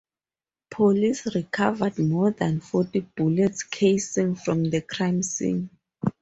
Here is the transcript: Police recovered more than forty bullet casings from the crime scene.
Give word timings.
Police 0.71 1.35
recovered 1.35 1.99
more 1.99 2.31
than 2.31 2.59
forty 2.59 3.01
bullet 3.01 3.55
casings 3.69 4.41
from 4.41 4.63
the 4.71 4.81
crime 4.81 5.21
scene. 5.21 5.69